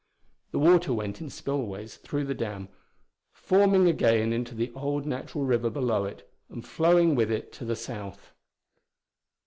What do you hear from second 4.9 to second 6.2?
natural river below